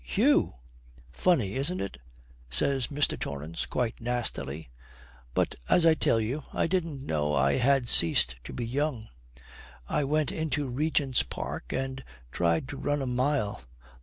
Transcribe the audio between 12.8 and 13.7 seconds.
a mile.'